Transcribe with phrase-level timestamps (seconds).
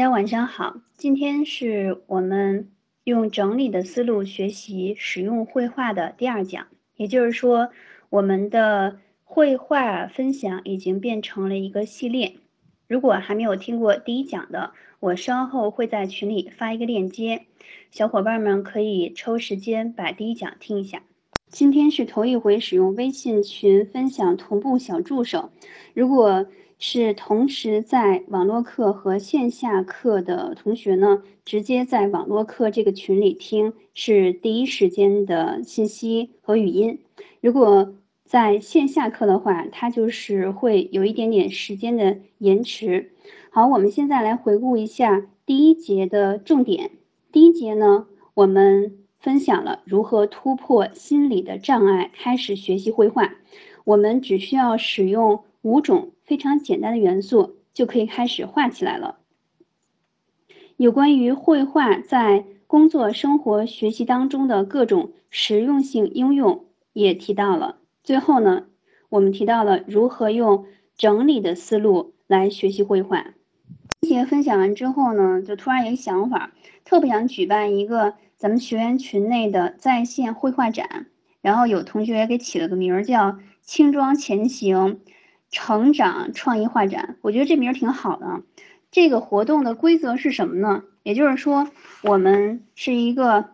[0.00, 2.70] 大家晚上好，今天是我们
[3.04, 7.68] 用整理的思路学习使用绘画的第二讲，也就是说，
[8.08, 12.36] 我们的绘画分享已经变成了一个系列。
[12.88, 17.44] 如果还没有听过第一讲的，我稍后会在群里发一个链接，
[17.90, 21.02] 小伙伴们可以抽时间把第一讲听一下。
[21.50, 25.50] 今天是头一回使用微信群分享同步小助手，
[25.92, 26.46] 如果。
[26.82, 37.00] 是同时在网络课和线下课的同学呢，直接在网络课这个群里听，是第一时间的信息和语音。
[37.42, 37.92] 如果
[38.24, 43.12] 在线下课的话，它就是会有一点点时间的延迟。
[43.50, 46.92] 好，我们现在来回顾一下第一节的重点。
[47.30, 53.34] 第一节呢，我们分享了如何突破心理的障碍，开始学习绘画。
[53.84, 56.12] 我们只需要使用五种。
[56.22, 59.18] 非常简单的元素就可以开始画起来了。
[60.76, 67.78] 有关于绘画在工作、生活、学习当中的各种实用性应用也提到了。
[68.04, 68.66] 最后呢，
[69.08, 73.34] 我们提到了如何用整理的思路来学习绘画。
[74.02, 76.52] 这些分享完之后呢，就突然有个想法，
[76.84, 81.06] 特别想举办一个咱们学员群内的在线绘画展。
[81.40, 85.00] 然后有同学给起了个名儿叫“轻装前行”。
[85.50, 88.42] 成长创意画展，我觉得这名儿挺好的。
[88.90, 90.84] 这个活动的规则是什么呢？
[91.02, 91.68] 也就是说，
[92.02, 93.50] 我们是一个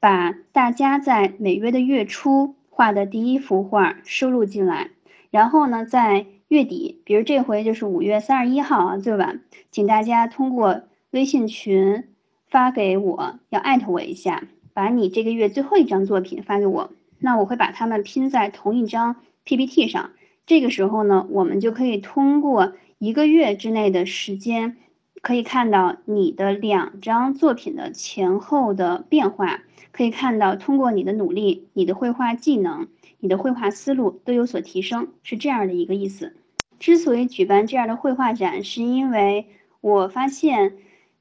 [0.00, 4.90] 把大家在每月的月初画的第一幅画收录进来，
[5.30, 12.04] 然后呢，在月底，比如这回就是五月三十一号啊，最晚，请大家通过微信群
[12.48, 20.10] 发给我，要艾特我一下，把你这个月最后一张作品发给我，那我会把它们拼在同一张 PPT 上。
[20.46, 24.76] 这个时候呢，我们就可以通过一个月之内的时间，
[25.22, 32.88] 可以看到你的两张作品的前后的变化，可以看到通过你的努力，你的绘画技能、
[33.20, 36.36] 你的绘画思路都有所提升，是这样的一个意思。
[36.78, 39.46] 之所以举办这样的绘画展，是因为
[39.80, 40.74] 我发现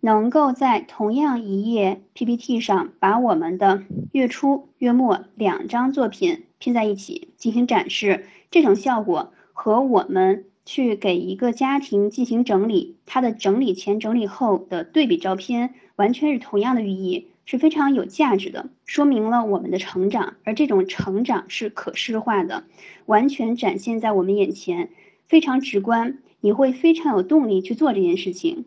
[0.05, 8.25] 能够在同样一页 PPT 上把我们的月初、月末两张作品拼在一起进行展示。
[8.51, 22.65] 这种效果和我们去给一个家庭进行整理，它的整理前、整理后的对比照片，完全是同样的寓意，是非常有价值的，说明了我们的成长，而这种成长是可视化的，
[23.05, 24.89] 完全展现在我们眼前，
[25.29, 28.65] 非常直观，你会非常有动力去做这件事情。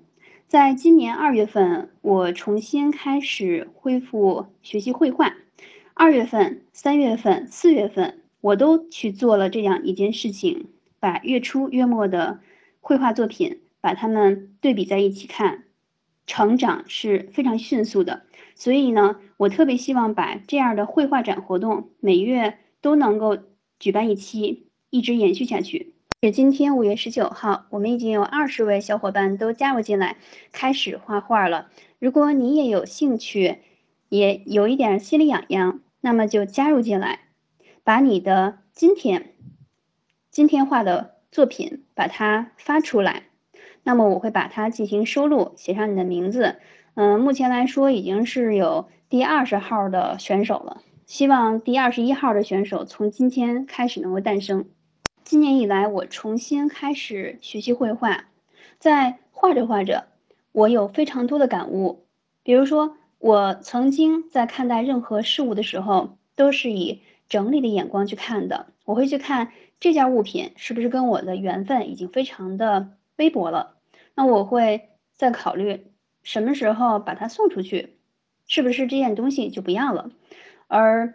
[0.49, 5.35] 在今年二月份，我重新开始恢复学习绘画，
[5.93, 8.23] 二月份、三月份、四月份。
[8.41, 10.69] 我都去做了这样一件事情，
[11.01, 12.39] 把月初、月末的
[12.81, 15.65] 绘画作品，把它们对比在一起看，
[16.29, 18.23] 成长是非常迅速的。
[18.55, 23.37] 所以呢，我特别希望把这样的绘画展活动每月都能够
[23.81, 25.96] 举办一期，一直延续下去。
[26.21, 30.17] 也今天五月十九号，我们已经有二十位小伙伴都加入进来，
[30.51, 31.69] 开始画画了。
[31.99, 33.59] 如果你也有兴趣，
[34.09, 37.21] 也有一点心里痒痒，那么就加入进来。
[37.85, 39.35] 把你的今天
[40.31, 43.25] 今天画的作品把它发出来，
[43.83, 46.57] 那么我会把它进行收录，写上你的名字。
[46.95, 54.65] 嗯，目前来说已经是有第二十号的选手了，希望第二十一号的选手从今天开始能够诞生。
[55.27, 58.27] 今年以来，我重新开始学习绘画，
[58.79, 60.07] 在画着画着，
[60.53, 62.07] 我有非常多的感悟。
[62.45, 69.51] 比如说，我曾经在看待任何事物的时候，都是以整理的眼光去看的，我会去看
[69.81, 73.75] 这件物品是不是跟我的缘分已经非常的微薄了，
[74.15, 75.89] 那我会再考虑
[76.23, 77.97] 什么时候把它送出去，
[78.47, 80.09] 是不是这件东西就不要了。
[80.69, 81.15] 而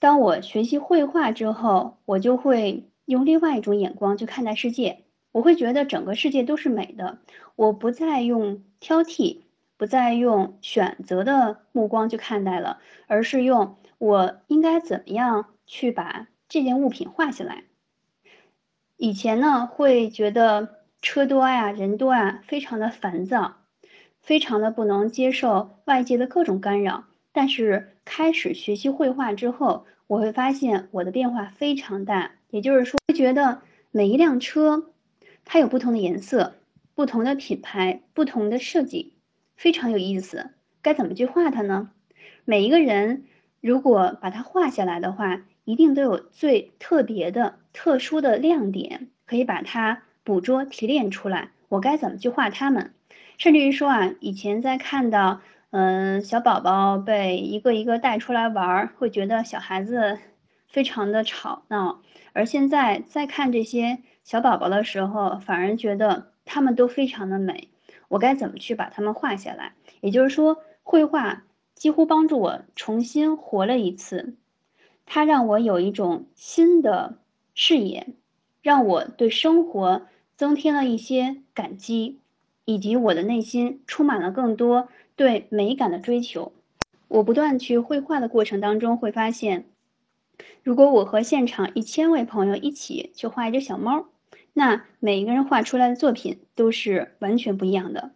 [0.00, 7.18] 当我学习绘画之后，我就会用另外一种眼光去看待世界，我会觉得整个世界都是美的，
[7.54, 9.38] 我不再用挑剔，
[9.78, 13.78] 不再用选择的目光去看待了，而是用。
[13.98, 17.64] 我应该怎么样去把这件物品画下来？
[18.98, 23.56] 以前呢，会觉得车多呀、人多呀，非常的烦躁，
[24.20, 27.04] 非常的不能接受外界的各种干扰。
[27.32, 32.32] 但是开始学习绘画之后，我会发现我的变化非常大。
[32.50, 34.90] 也就是说，觉得每一辆车
[35.44, 36.54] 它有不同的颜色、
[36.94, 39.14] 不同的品牌、不同的设计，
[39.56, 40.50] 非常有意思。
[40.82, 41.90] 该怎么去画它呢？
[42.44, 43.24] 每一个人。
[43.62, 51.50] 如果把它画下来的话，一定都有最特别的、特殊的亮点，可以把它捕捉、提炼出来。
[51.68, 52.92] 我该怎么去画它们？
[53.38, 55.40] 甚至于说啊，以前在看到，
[55.70, 60.18] 嗯，小宝宝被一个一个带出来玩儿，会觉得小孩子
[60.68, 62.02] 非常的吵闹，
[62.36, 67.68] 而现在在看这些小宝宝的时候，反而觉得他们都非常的美。
[68.08, 69.72] 我该怎么去把他们画下来？
[70.02, 71.44] 也就是说，绘画
[71.74, 74.34] 几乎帮助我重新活了一次，
[75.06, 77.16] 它让我有一种新的
[77.54, 78.08] 视野，
[78.60, 80.02] 让我对生活
[80.36, 82.18] 增添了一些感激。
[82.68, 86.52] 以及我的内心充满了更多对美感的追求。
[87.06, 89.66] 我不断去绘画的过程当中，会发现，
[90.62, 94.06] 如果我和现场一千位朋友一起去画一只小猫，
[94.52, 98.12] 那每一个人画出来的作品都是完全不一样的。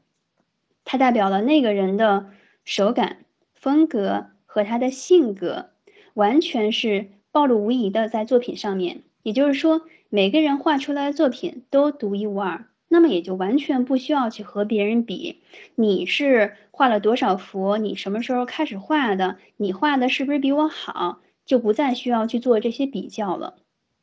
[0.85, 2.31] 它代表了那个人的
[2.65, 3.19] 手感、
[3.55, 5.71] 风格和他的性格，
[6.15, 9.03] 完全是暴露无遗的在作品上面。
[9.23, 12.67] 也就是说，每个人画出来的作品都独一无二。
[12.89, 15.43] 那么也就完全不需要去和别人比，
[15.77, 17.77] 你是画了多少幅？
[17.77, 19.37] 你什么时候开始画的？
[19.59, 21.21] 你画的是不是比我好？
[21.51, 23.57] 就不再需要去做这些比较了，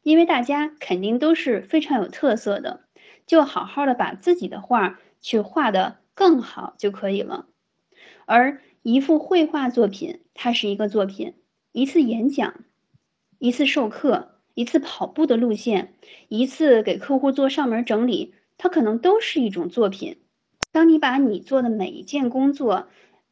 [0.04, 2.82] 因为大家肯定都是非常有特色的，
[3.26, 7.46] 就好好的把自己的画去画的更好就可以了。
[8.26, 11.36] 而一幅绘画作品，它是一个作品，
[11.72, 12.54] 一次演讲，
[13.40, 15.94] 一次授课，一次跑步的路线，
[16.28, 18.34] 一次给客户做上门整理。
[18.58, 20.18] 它可能都是一种作品。
[20.74, 22.90] 当你把你做的每一件工作，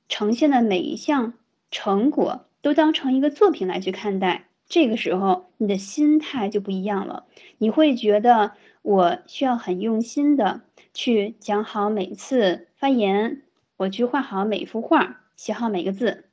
[0.07, 1.33] 呈现的每一项
[1.69, 7.27] 成果都当成一个作品来去看待，这个时候你的心态就不一样了。
[7.59, 13.43] 你会觉得我需要很用心的去讲好每次发言，
[13.77, 16.25] 我去画好每幅画，写好每个字，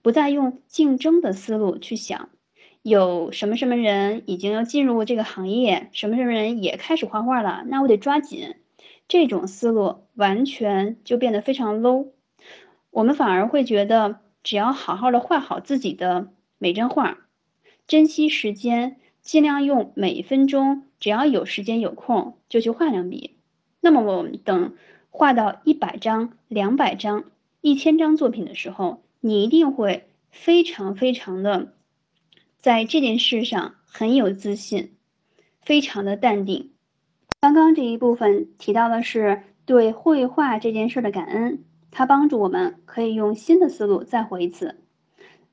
[0.00, 2.28] 不再用竞争的思路去想。
[2.82, 8.54] 有什么什么人已经要进入这个行业，什么什么人也开始画画了，那我得抓紧。
[9.08, 12.10] 这种思路完全就变得非常 low。
[12.92, 17.18] 我们反而会觉得，只要好好的画好自己的每张画，
[17.86, 23.36] 珍惜时间，尽量用每一分钟，只要有时间有空就去画两笔。
[23.80, 24.74] 那么我们等
[25.10, 27.24] 画到一百张、两百张、
[27.60, 31.74] 一千张作品的时候，你一定会非常非常的。
[32.58, 34.92] 在这件事上很有自信，
[35.62, 36.72] 非常的淡定。
[37.40, 44.76] 刚刚这一部分提到的是对绘画这件事的感恩，它帮助我们可以用新的思路再活一次。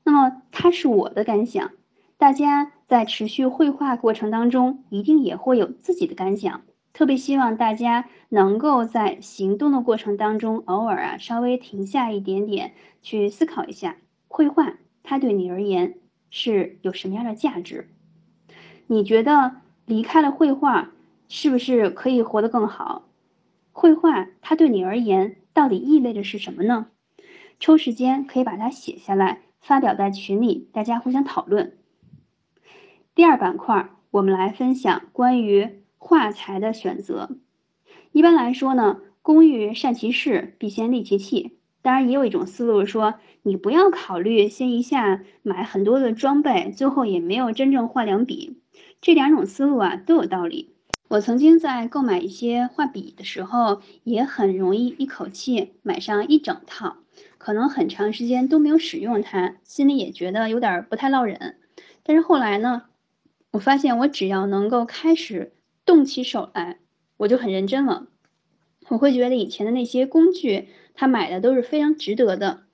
[0.04, 1.72] 那么它是我的感想，
[2.16, 6.62] 大家在持续绘画过程当中一定也会有自己的感想。
[6.92, 13.96] 特别希望大家能够在行动的过程当中，偶尔啊稍微停下一点点，去思考一下
[14.26, 15.94] 绘画它对你而言。
[16.30, 17.88] 是有什么样的价值？
[18.86, 19.56] 你觉得
[19.86, 20.90] 离开了绘画，
[21.26, 23.08] 是不是可以活得更好？
[23.72, 26.86] 绘画它对你而言到底意味着是什么呢？
[27.58, 31.76] 抽时间可以把它写下来，发表在群里，大家互相讨论。
[33.16, 37.30] 第二板块，我们来分享关于画材的选择。
[38.12, 41.58] 一般来说呢，工欲善其事，必先利其器。
[41.82, 48.60] 当然，也有一种思路说，你不要考虑先一下买很多的装备，最后也没有真正画两笔。
[49.00, 50.76] 这两种思路啊都有道理。
[51.08, 56.98] 我曾经在购买一些画笔的时候，也很容易一口气买上一整套，
[57.38, 61.56] 可能很长时间都没有使用它，心里也觉得有点不太落忍。
[62.02, 62.84] 但是后来呢，
[63.52, 65.54] 我发现我只要能够开始
[65.86, 66.78] 动起手来，
[67.16, 68.08] 我就很认真了。
[68.88, 70.68] 我会觉得以前的那些工具。
[71.00, 72.64] 他买的都是非常值得的，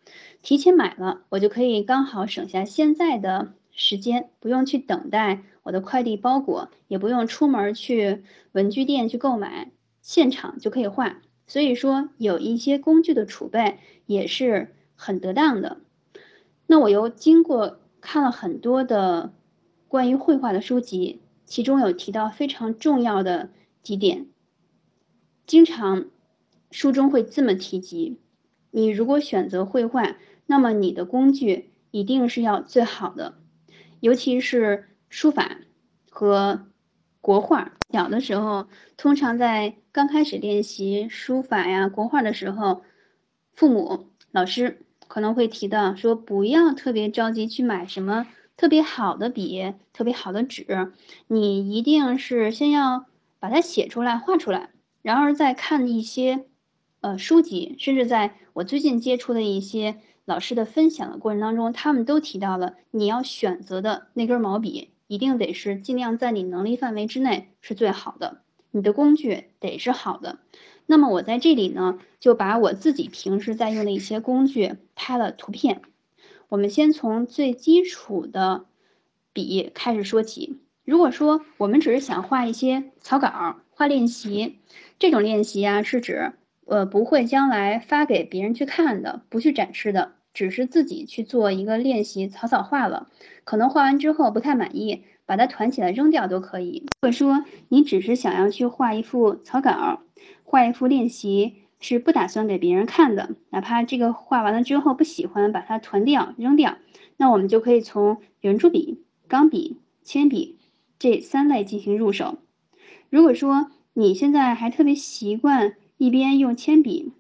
[0.41, 11.21] 提前买了，我就可以刚好省下现在的时间，不用去等待我的快递包裹，也不用出门去文具店去购买，现场就可以画。
[11.47, 15.81] 所以说，有一些工具的储备也是很得当的。
[16.67, 19.35] 那我又经过看了很多的
[19.89, 23.51] 关于绘画的书籍，其中有提到非常重要的
[23.83, 24.27] 几点，
[25.47, 26.07] 经常。
[26.71, 28.19] 书中会这么提及：
[28.73, 30.17] 你如果选择绘画，
[30.47, 33.39] 那么你的工具一定是要最好的，
[34.05, 35.57] 尤其是书法
[36.11, 36.67] 和
[37.23, 37.73] 国画。
[37.91, 38.69] 小的时候，
[38.99, 42.83] 通常在刚开始练习书法呀、国画的时候，
[43.55, 48.27] 父母、老师可能会提到说，不要特别着急去买什么
[48.59, 50.93] 特别好的笔、特别好的纸，
[51.29, 53.07] 你一定是先要
[53.41, 54.69] 把它写出来、画出来，
[55.01, 56.45] 然而再看一些。
[57.01, 68.39] 呃，书籍，甚至在我最近接触的一些老师的分享的过程当中，他们都提到了你要选择的那根毛笔，一定得是尽量在你能力范围之内是最好的，
[68.71, 70.39] 你的工具得是好的，
[70.87, 75.83] 那么我在这里呢，就把我自己平时在用的一些工具拍了图片。
[76.49, 78.65] 我们先从最基础的
[79.33, 80.59] 笔开始说起。
[80.85, 84.59] 如果说我们只是想画一些草稿、画练习，
[84.99, 86.33] 这种练习啊，是指
[86.67, 93.09] 呃不会将来发给别人去看的，不去展示的，只是自己去做一个练习，草草画了，
[93.45, 96.87] 可能画完之后不太满意，把它团起来扔掉都可以。
[97.03, 100.01] 如果说你只是想要去画一幅草稿，
[100.43, 106.77] 画一幅练习，是不打算给别人看的，哪怕这个画完了之后不喜欢，把它团掉扔掉，
[107.17, 110.59] 那我们就可以从圆珠笔、钢笔、铅笔。
[110.97, 112.39] 这三类进行入手。
[113.11, 117.13] 如果说你现在还特别习惯一边用铅笔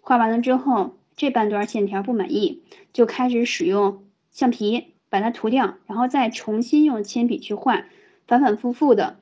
[0.00, 7.84] 画完了之后，这半段线条不满意，就开始使用橡皮把它涂掉，然后再重新用铅笔去画，
[8.26, 9.18] 反反复复的。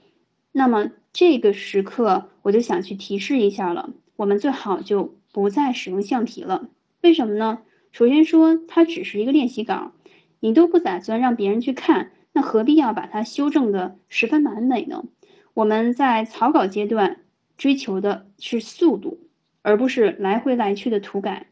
[0.52, 6.68] 那么这个时刻我就想去提示一下了，我们最好就不再使用橡皮了。
[7.02, 7.60] 为什么呢？
[7.90, 9.92] 首先说它只是一个练习稿，
[10.40, 12.10] 你都不打算让别人去看。
[12.32, 15.04] 那何必要把它修正的十分完美呢？
[15.54, 17.16] 我们在草稿阶段
[17.58, 19.18] 追求的是速度，
[19.60, 21.48] 而不是来回来去的涂改。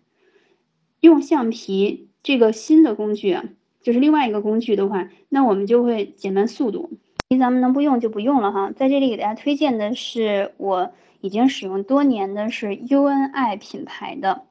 [1.00, 3.38] 用橡皮这个新的工具，
[3.82, 6.90] 就是另外一个工具的话，那我们就会减慢速度。
[7.38, 8.70] 咱们能不用就不用了哈。
[8.70, 14.44] 在这里给大家推荐的是我已经使用多年的是 UNI 品牌的，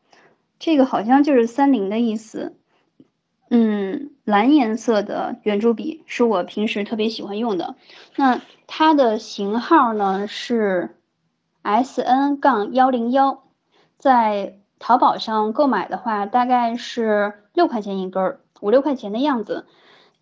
[0.60, 2.58] 这个好像就是三菱的意思。
[3.50, 7.76] 嗯，蓝颜色的圆珠笔是我平时特别喜欢用的。
[8.18, 10.98] 那它的型号呢是
[11.66, 13.42] S N 杠幺零幺，
[13.98, 19.66] 在淘宝上购买的话，大概是六块钱一根儿，五六块钱的样子。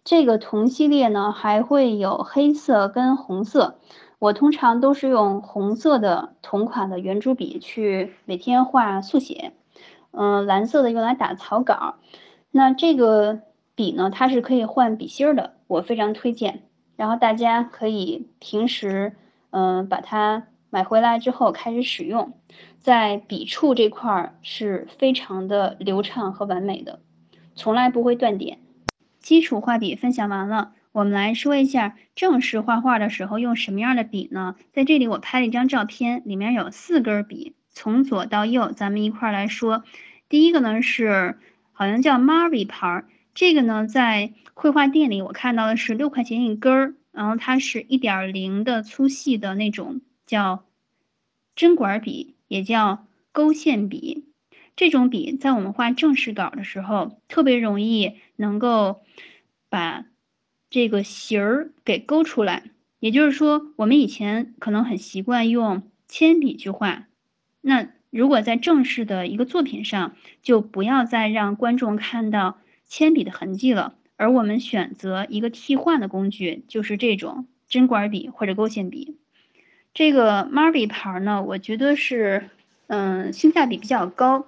[0.06, 3.76] 这个同系列呢还会有黑色跟红色，
[4.20, 9.52] 我通常都是用红色的同款的圆珠笔去每天画速写，
[10.12, 11.96] 嗯，蓝色的用来打草稿。
[12.52, 13.42] 那这个
[13.76, 16.64] 笔呢，它是可以换笔芯儿的，我非常推荐。
[16.96, 19.18] 然后大家可以平时，
[19.50, 22.34] 嗯，把它买回来之后开始使用，
[22.80, 27.00] 在笔触这块儿是非常的流畅和完美的，
[27.54, 28.58] 从来不会断点。
[29.20, 34.56] 基础画笔分享完了，我们来说一下正式画画的时候用什么样的笔呢？
[34.72, 39.84] 在这里我拍了一张照片，里面有四根笔，从左到右，咱们一块儿来说。
[40.28, 41.38] 第一个呢是。
[41.76, 50.66] 好像叫 Marvi 牌儿，这个呢，在绘画店里我看到的是六块钱一根儿，然后它是一点零的粗细的那种，叫
[51.56, 54.26] 针管笔，也叫勾线笔。
[54.76, 59.02] 这种笔在我们画正式稿的时候，特别容易能够
[59.70, 60.06] 把
[60.70, 62.72] 这个形儿给勾出来。
[63.00, 67.08] 也就是说，我们以前可能很习惯用铅笔去画，
[67.62, 67.90] 那。
[68.14, 79.18] 如果在正式的一个作品上，就不要再让观众看到铅笔的痕迹了，而我们选择一个替换的工具，就是这种针管笔或者勾线笔。
[79.94, 82.50] 这个 Marvi 牌呢，我觉得是，
[82.88, 84.48] 嗯，性价比比较高。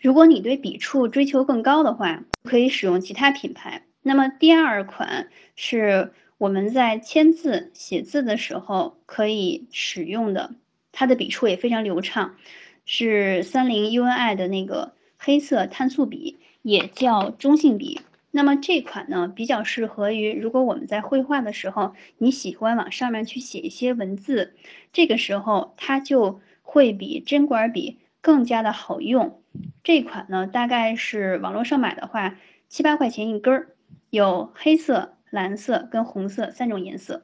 [0.00, 3.82] 如果你对笔触追求更高的话，可以使用其他品牌。
[4.02, 10.54] 那么第二款是我们在签字写字的时候可以使用的。
[10.90, 12.36] 它的笔触也非常流畅，
[12.84, 18.00] 是三菱 UNI 的那个黑色碳素笔，也叫中性笔。
[18.34, 24.54] 那么这款呢，比较适合于如果我们在绘画的时候，你喜欢往上面去写一些文字，
[24.92, 29.40] 这个时候它就会比针管笔更加的好用。
[29.84, 32.36] 这款呢，大概是网络上买的话
[32.68, 33.68] 七八块钱一根儿，
[34.10, 37.22] 有黑色、蓝色跟红色三种颜色。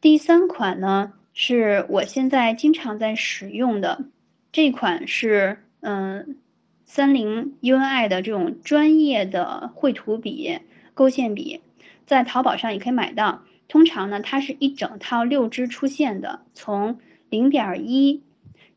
[0.00, 1.12] 第三款呢。
[1.40, 4.06] 是我现在经常在使用的
[4.50, 6.38] 这款是嗯
[6.88, 10.58] 三菱 UNI 的这种专业的绘图笔
[10.94, 11.60] 勾线笔，
[12.06, 13.42] 在淘宝上也可以买到。
[13.68, 18.22] 通常呢，它是一整套六支出现的，从零点一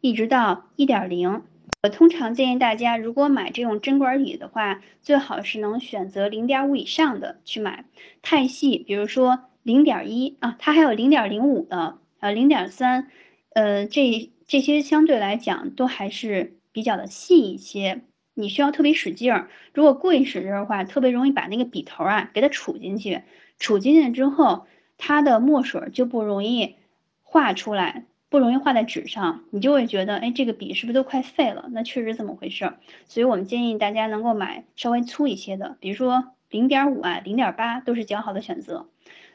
[0.02, 1.42] 一直到一点零。
[1.82, 7.86] 我通常建议大家，如果买这种针管笔的话，最好是能选择零点五以上的去买。
[8.22, 11.98] 太细，比如说零点一啊，它还有零点零五的。
[12.20, 13.08] 呃，零点三，
[13.54, 18.02] 呃，这这些相对来讲都还是比较的细一些，
[18.34, 19.50] 你需要特别使劲儿。
[19.74, 23.22] 如果过于使劲儿的话，特别容易把那个笔头啊给它杵进去，
[23.60, 24.66] 杵进去之后，
[24.98, 26.76] 它的墨水就不容易
[27.24, 31.70] 画出来，不容易画在纸上，你就会觉得，哎，这个笔是不是都快废了？
[31.72, 32.74] 那确实这么回事。
[33.08, 38.88] 所以我们建议大家能够买稍微粗一些的，比如说零点五啊、零点八都是较好的选择。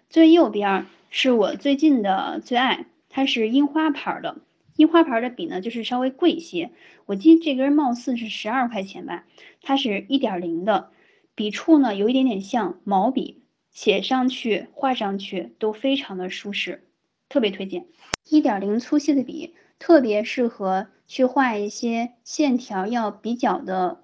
[0.08, 0.86] 最右边。
[1.08, 4.36] 是我最近的最爱，它是樱花牌的，
[4.76, 6.70] 樱花牌的笔呢，就是稍微贵一些。
[7.06, 9.26] 我记得这根貌似是十二块钱吧，
[9.62, 10.90] 它是一点零的，
[11.34, 16.84] 笔触呢有一点点像毛笔，写上去、画上去都非常的舒适，
[17.28, 17.86] 特别推荐。
[18.28, 24.02] 一点零粗细的笔特别适合去画一些线条要比较的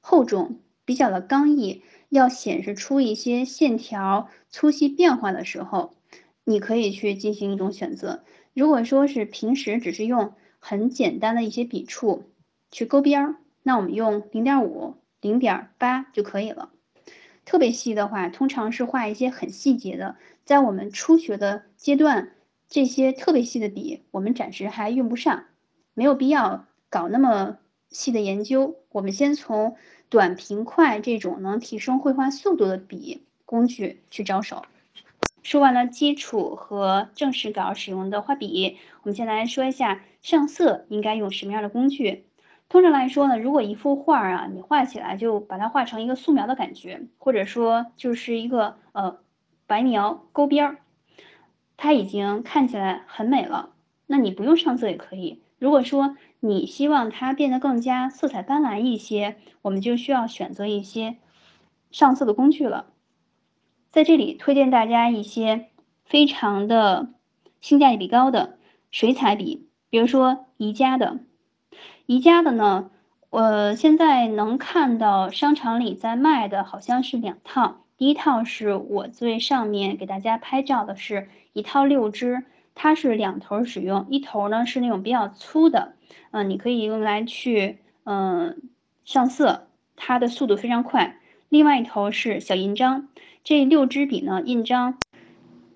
[0.00, 5.94] 厚重、比较的刚毅，要显示出一些线条粗细变化的时候，
[6.44, 8.24] 你可以去进行一种选择。
[8.54, 12.24] 如果说是平时只是用很简单的一些笔触
[12.70, 16.70] 去勾边儿，那我们用零点五、零点八就可以了。
[17.44, 20.16] 特别细的话，通常是画一些很细节的。
[20.44, 22.32] 在我们初学的阶段，
[22.68, 25.44] 这些特别细的笔我们暂时还用不上，
[25.94, 27.58] 没有必要搞那么
[27.90, 28.76] 细的研究。
[28.90, 29.76] 我们先从
[30.08, 34.64] 短平快这种能提升绘画速度的笔工具去着手。
[35.42, 42.26] 说完了基础和正式稿使用的画笔，我们先来说一下上色应该用什么样的工具。
[42.68, 49.18] 通常来说呢，如果一幅画啊，你画起来就把它画成一个素描的感觉，或者说就是一个呃
[49.66, 50.78] 白描勾边儿，
[51.76, 53.70] 它已经看起来很美了。
[54.06, 55.42] 那你不用上色也可以。
[55.58, 61.16] 如果说你希望它变得更加色彩斑斓一些，我们就需要选择一些
[61.90, 62.86] 上色的工具了。
[63.90, 65.66] 在这里推荐大家一些
[66.04, 67.08] 非常的
[67.60, 68.56] 性价比高的
[68.92, 71.18] 水彩笔，比如说宜家的。
[72.06, 72.90] 宜家的呢，
[73.30, 77.84] 我现在能看到商场里在卖的好像是两套。
[77.96, 82.44] 第一套是我最上面给大家拍照的，是一套六支，
[82.76, 85.94] 它是两头使用，一头呢是那种比较粗的，
[86.30, 88.62] 嗯，你可以用来去嗯
[89.04, 89.66] 上色，
[89.96, 91.16] 它的速度非常快。
[91.48, 93.08] 另外一头是小印章。
[93.42, 94.98] 这六支笔呢，印章，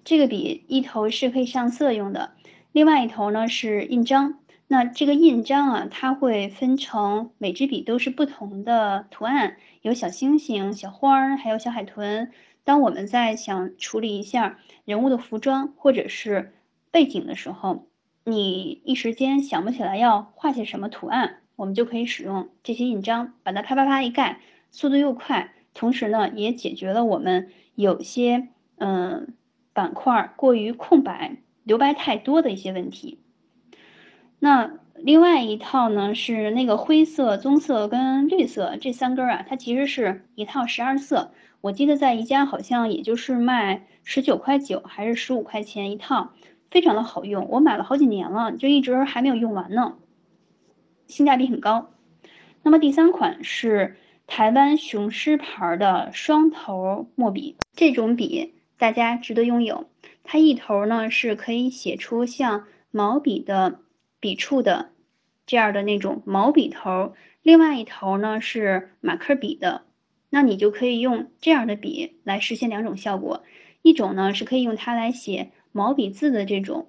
[0.04, 2.34] 这个笔一头是可以上色用的，
[2.72, 4.38] 另外一头呢是印章。
[4.68, 12.30] 那这个印章啊，它会分成每支笔都是不同的图案，有小星星、小花儿，还有小海豚。
[12.64, 16.52] 当我们在想处理一下人物的服装或者是
[16.90, 17.86] 背景的时候，
[18.24, 25.52] 你一时间想不起来要画些什么图案，我们就可以使用这些印章，把它啪啪啪一盖，速度又快。
[25.74, 29.34] 同时呢，也解决了我们有些嗯
[29.72, 33.18] 板块过于空白、留白太多的一些问题。
[34.38, 41.32] 那另外一套呢是那个灰色、棕色跟绿色这三根啊，它其实是一套十二色。
[41.60, 46.32] 我记得在宜家好像也就是卖十九块九还是十五块钱一套，
[46.70, 47.48] 非常的好用。
[47.48, 49.96] 我买了好几年了，就一直还没有用完呢，
[51.06, 51.90] 性价比很高。
[52.62, 53.96] 那么第三款是。
[54.26, 59.88] 台湾雄狮牌的双头墨笔，这种笔大家值得拥有。
[60.24, 63.80] 它一头呢是可以写出像毛笔的
[64.20, 64.90] 笔触的
[65.46, 69.82] 这样的那种毛笔头，另外一头呢是马克笔的。
[70.30, 73.44] 那你就可以用这样的笔来实现两种效果：
[73.82, 76.88] 一种呢是可以用它来写毛笔字的这种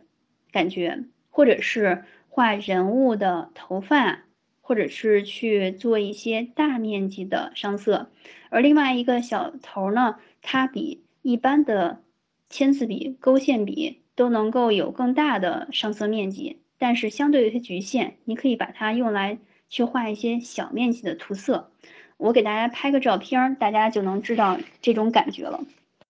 [0.51, 4.21] 感觉，或者是画人物的头发。
[4.67, 8.09] 或者是去做一些大面积的上色，
[8.49, 12.01] 而另外一个小头呢，它比一般的
[12.49, 18.17] 签字笔、勾线笔都能够有更大的上色面积，但是相对有些局限。
[18.23, 19.37] 你可以把它用来
[19.69, 21.69] 去画一些小面积的涂色。
[22.17, 25.63] 我给大家拍个照片，大家就能知道这种感觉了。